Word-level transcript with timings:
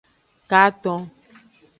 Katon. 0.49 1.01